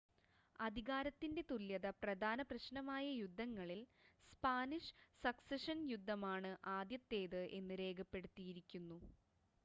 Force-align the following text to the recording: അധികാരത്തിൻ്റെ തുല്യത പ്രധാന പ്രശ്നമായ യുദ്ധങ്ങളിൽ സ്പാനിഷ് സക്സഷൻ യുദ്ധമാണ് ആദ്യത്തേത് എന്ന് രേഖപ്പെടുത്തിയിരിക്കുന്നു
അധികാരത്തിൻ്റെ 0.59 1.41
തുല്യത 1.49 1.87
പ്രധാന 1.97 2.41
പ്രശ്നമായ 2.47 3.03
യുദ്ധങ്ങളിൽ 3.15 3.81
സ്പാനിഷ് 4.31 4.95
സക്സഷൻ 5.23 5.77
യുദ്ധമാണ് 5.91 6.49
ആദ്യത്തേത് 6.77 7.43
എന്ന് 7.59 7.77
രേഖപ്പെടുത്തിയിരിക്കുന്നു 7.81 8.99